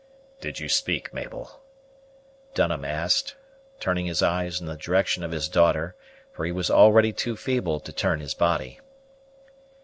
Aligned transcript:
"Did 0.39 0.59
you 0.59 0.67
speak, 0.67 1.13
Mabel?" 1.13 1.61
Dunham 2.55 2.83
asked, 2.83 3.35
turning 3.79 4.07
his 4.07 4.23
eyes 4.23 4.59
in 4.59 4.65
the 4.65 4.75
direction 4.75 5.23
of 5.23 5.29
his 5.29 5.47
daughter, 5.47 5.95
for 6.33 6.43
he 6.43 6.51
was 6.51 6.71
already 6.71 7.13
too 7.13 7.37
feeble 7.37 7.79
to 7.79 7.93
turn 7.93 8.19
his 8.19 8.33
body. 8.33 8.79